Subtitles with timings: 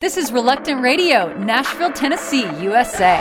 [0.00, 3.20] This is Reluctant Radio, Nashville, Tennessee, USA.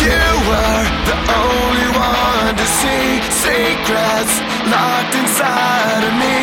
[0.00, 4.40] You were the only one to see secrets
[4.72, 6.36] locked inside of me.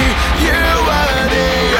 [0.45, 1.72] You were the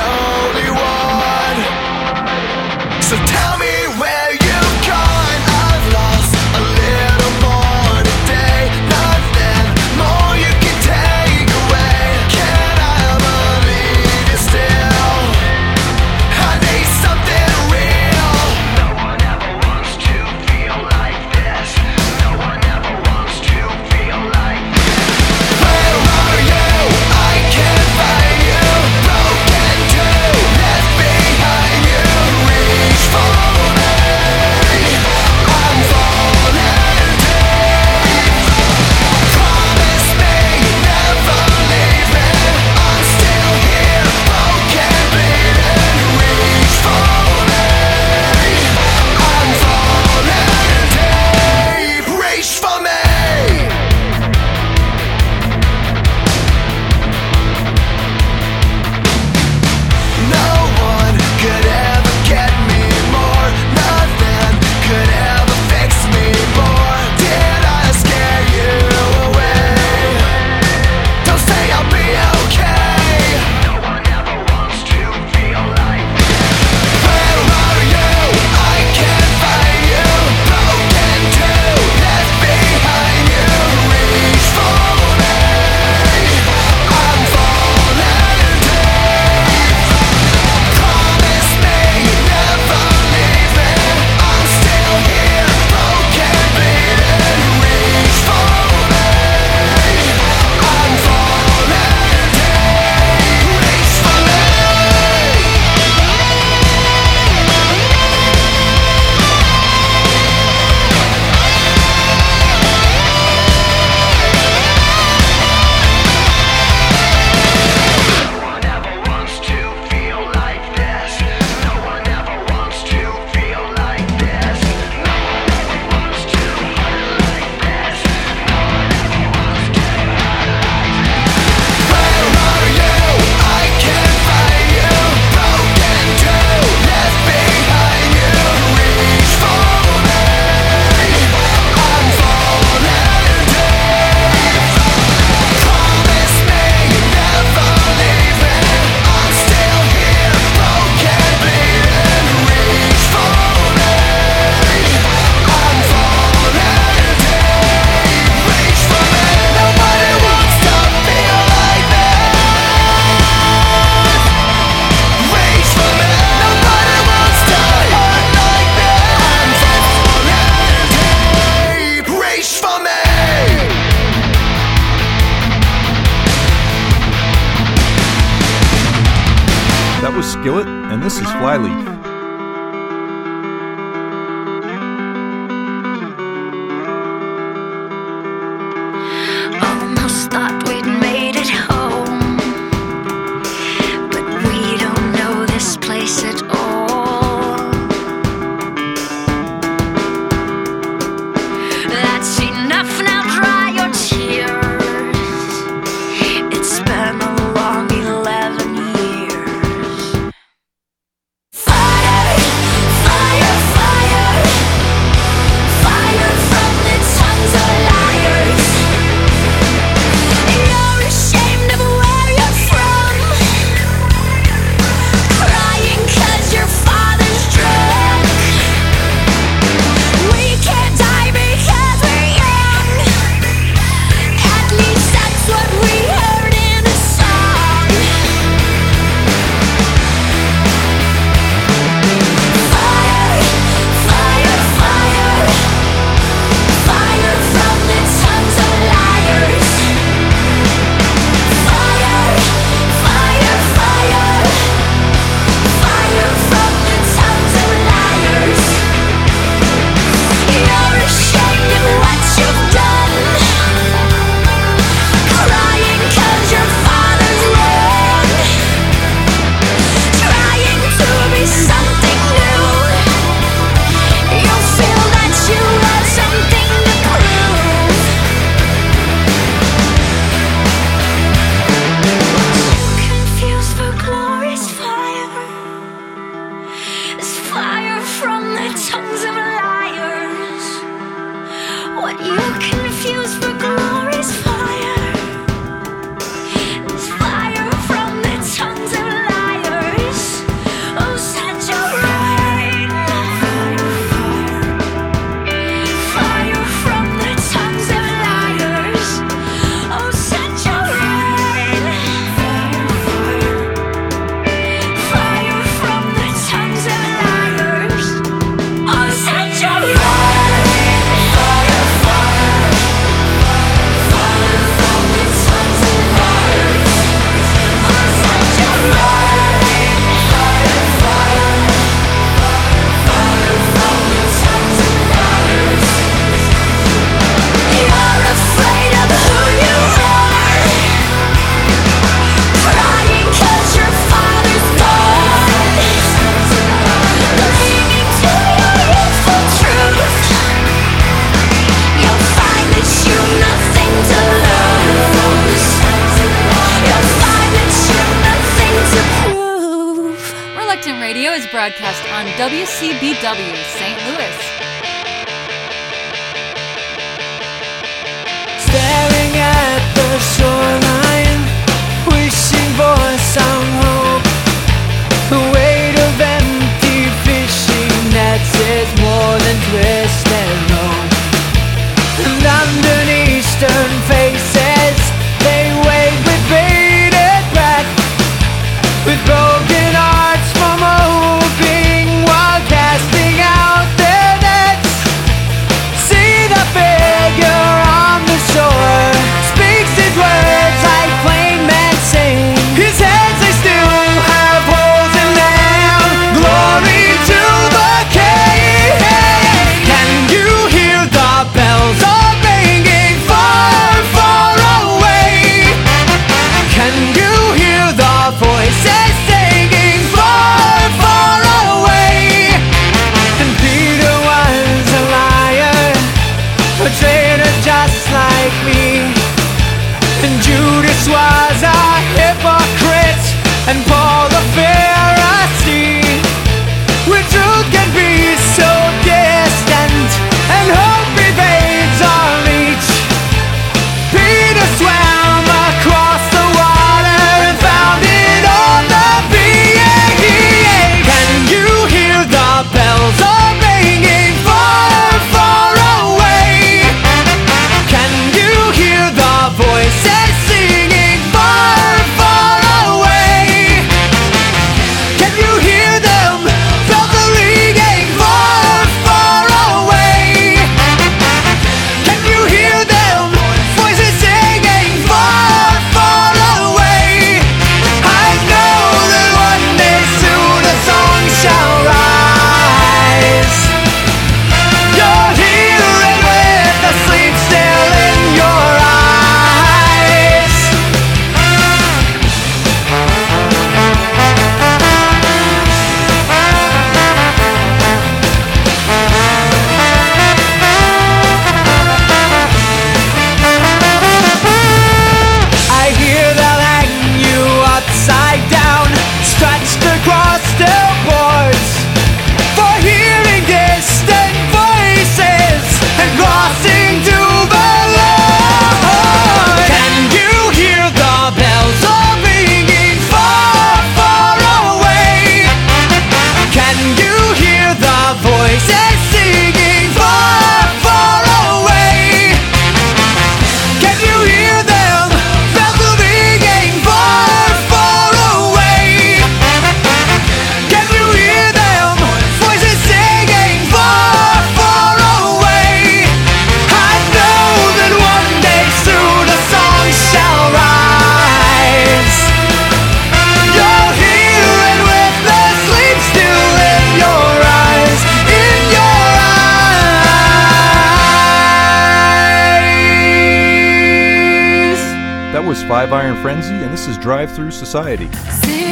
[565.94, 568.06] Iron Frenzy, and this is Drive Through Society.
[568.06, 568.63] Is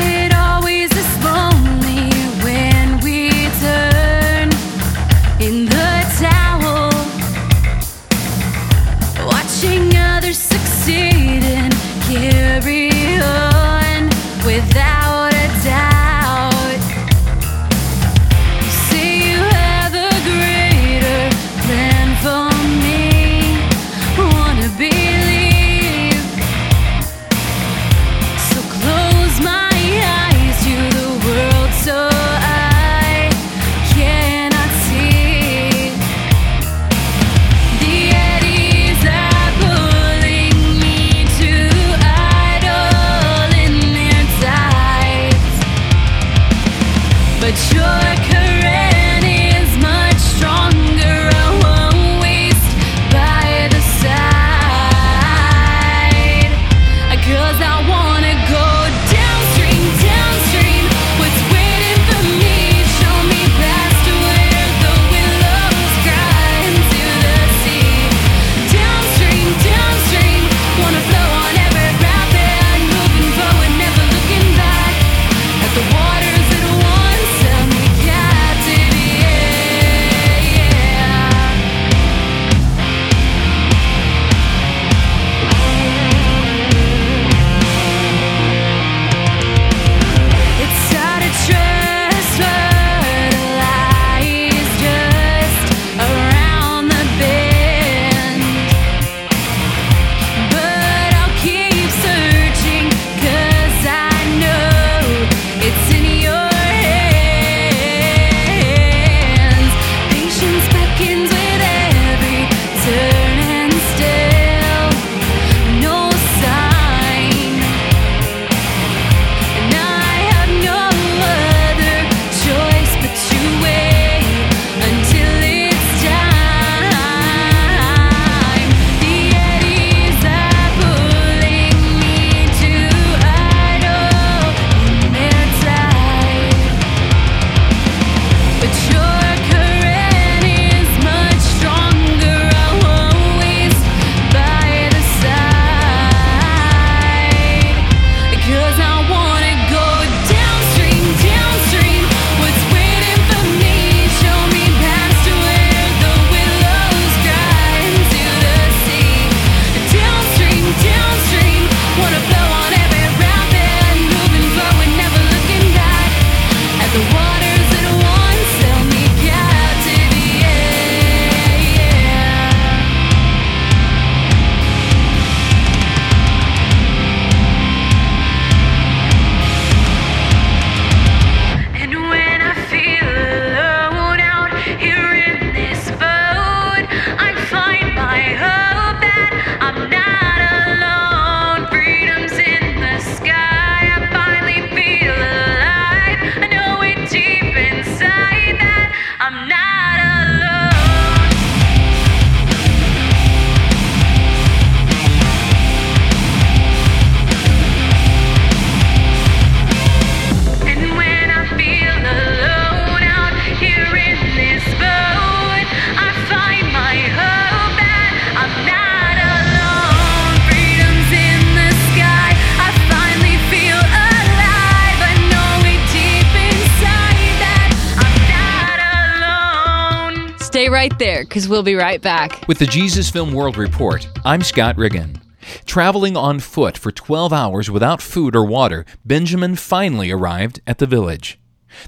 [230.81, 232.47] right there because we'll be right back.
[232.47, 235.21] With the Jesus Film World Report, I'm Scott Riggin.
[235.67, 240.88] Traveling on foot for 12 hours without food or water, Benjamin finally arrived at the
[240.88, 241.40] village.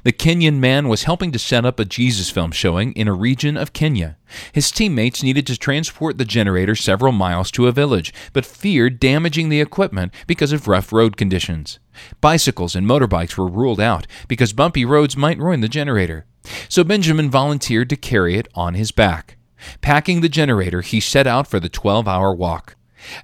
[0.03, 3.57] The Kenyan man was helping to set up a Jesus film showing in a region
[3.57, 4.17] of Kenya.
[4.51, 9.49] His teammates needed to transport the generator several miles to a village, but feared damaging
[9.49, 11.79] the equipment because of rough road conditions.
[12.21, 16.25] Bicycles and motorbikes were ruled out because bumpy roads might ruin the generator.
[16.69, 19.37] So Benjamin volunteered to carry it on his back.
[19.81, 22.75] Packing the generator, he set out for the 12 hour walk.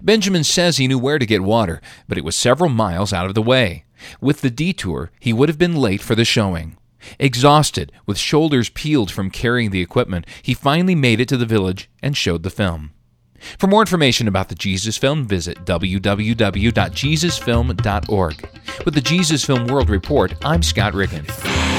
[0.01, 3.33] Benjamin says he knew where to get water, but it was several miles out of
[3.33, 3.85] the way.
[4.21, 6.77] With the detour, he would have been late for the showing.
[7.17, 11.89] Exhausted, with shoulders peeled from carrying the equipment, he finally made it to the village
[12.01, 12.91] and showed the film.
[13.57, 18.49] For more information about the Jesus Film, visit www.jesusfilm.org.
[18.85, 21.78] With the Jesus Film World Report, I'm Scott Riggins.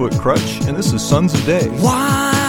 [0.00, 1.68] Foot Crutch, and this is Sons of Day.
[1.78, 2.39] Why?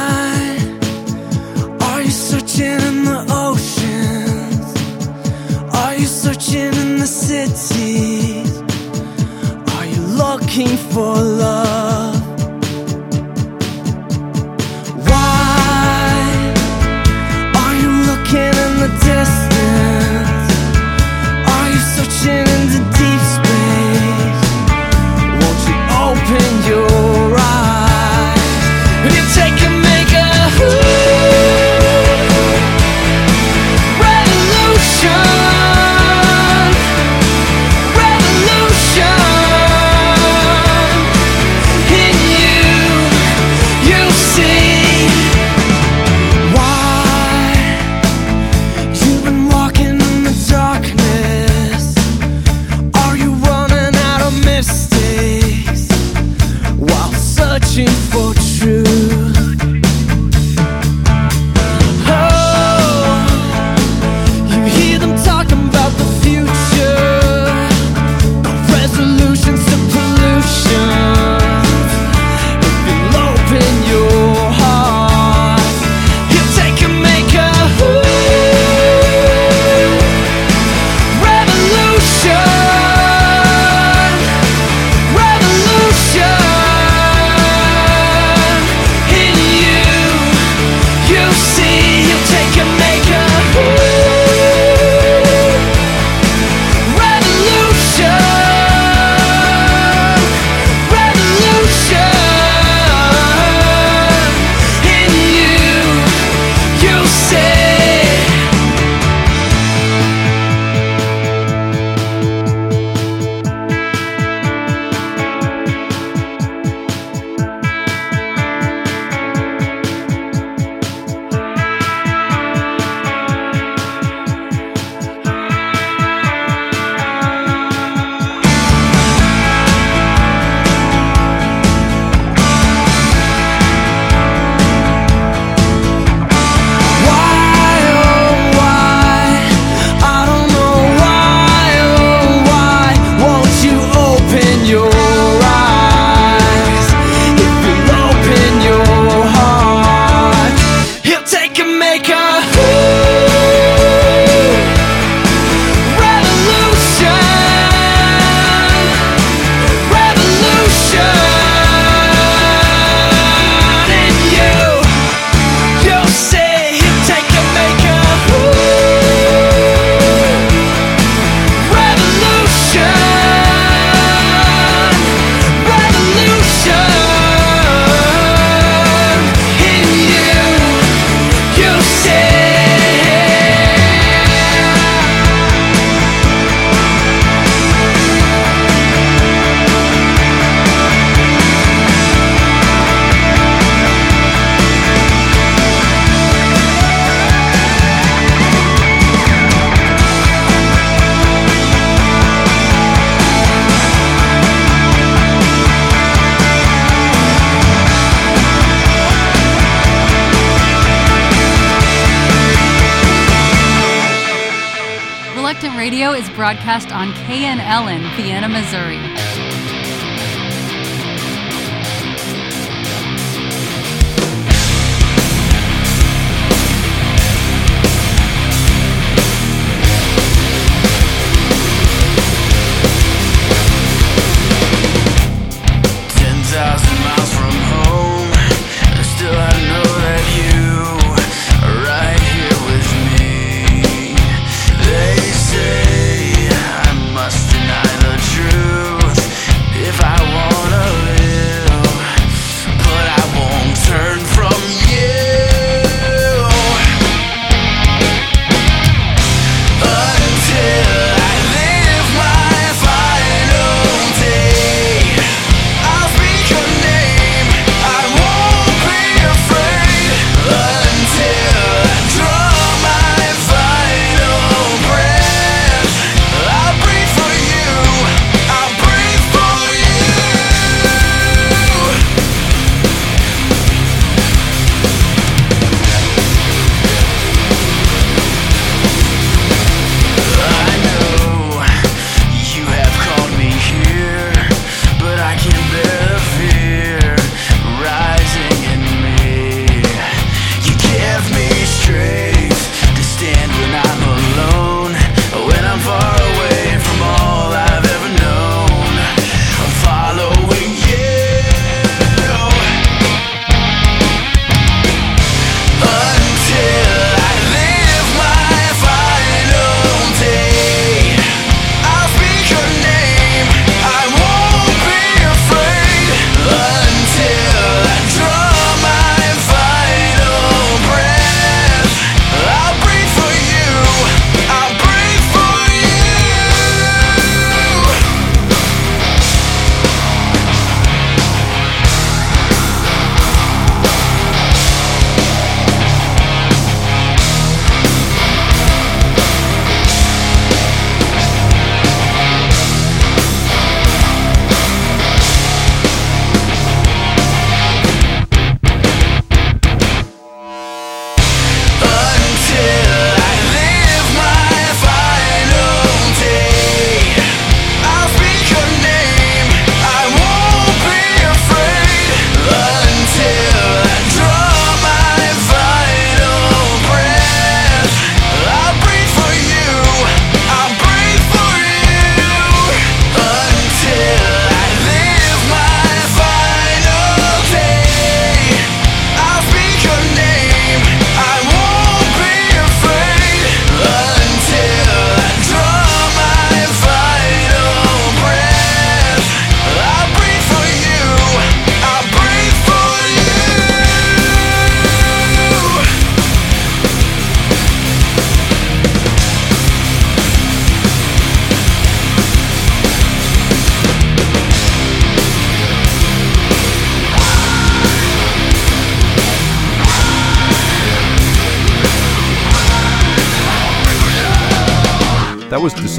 [216.13, 219.10] is broadcast on KNLN, Vienna, Missouri.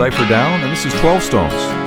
[0.02, 1.81] Cypher Down, and this is 12 Stones.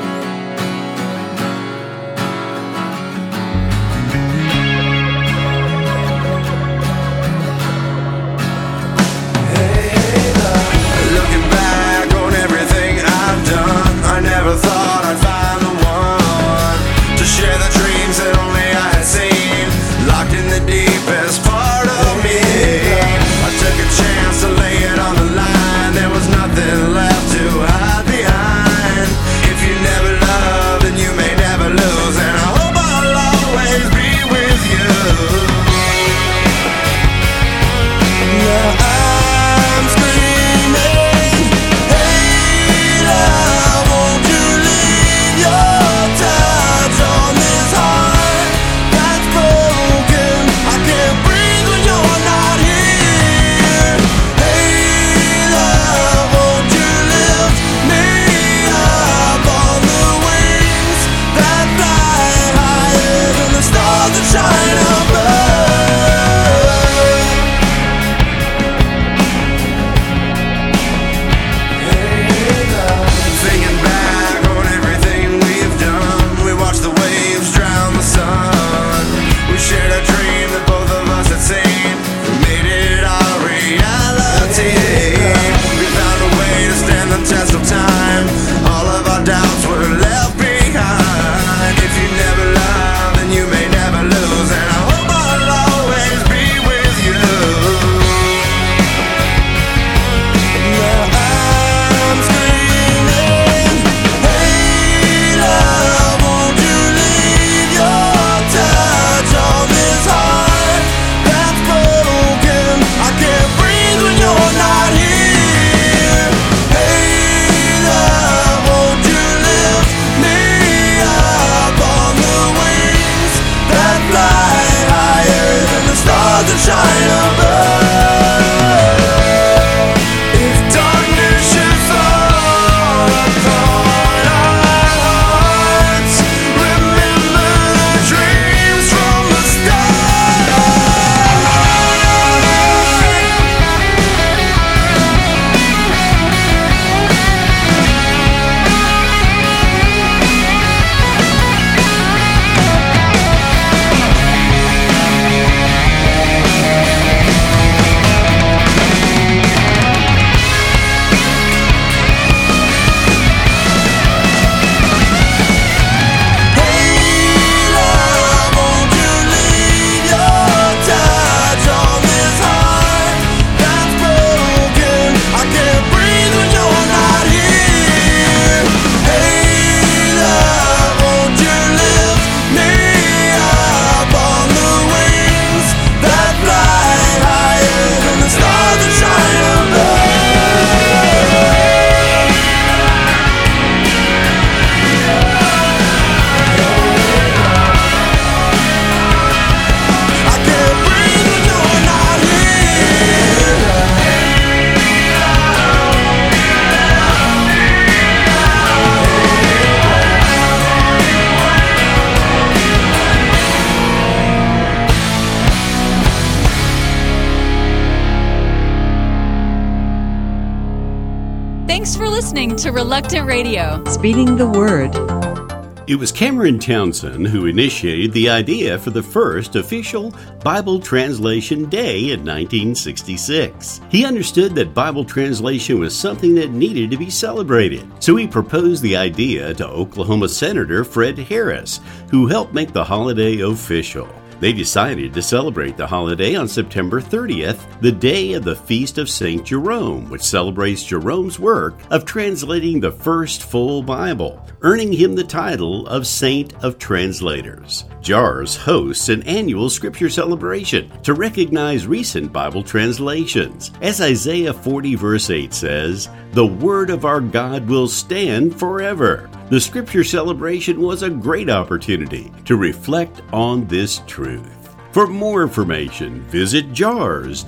[223.06, 223.84] Welcome Reluctant Radio.
[223.86, 225.88] Speeding the word.
[225.88, 230.12] It was Cameron Townsend who initiated the idea for the first official
[230.44, 233.82] Bible Translation Day in 1966.
[233.92, 238.82] He understood that Bible translation was something that needed to be celebrated, so he proposed
[238.82, 244.10] the idea to Oklahoma Senator Fred Harris, who helped make the holiday official.
[244.40, 249.10] They decided to celebrate the holiday on September 30th, the day of the Feast of
[249.10, 249.46] St.
[249.46, 255.88] Jerome, which celebrates Jerome's work of translating the first full Bible, earning him the title
[255.88, 257.86] of Saint of Translators.
[258.02, 263.72] JAARS hosts an annual scripture celebration to recognize recent Bible translations.
[263.82, 269.30] As Isaiah 40, verse 8 says, The word of our God will stand forever.
[269.50, 274.76] The scripture celebration was a great opportunity to reflect on this truth.
[274.92, 277.46] For more information, visit jaars.org.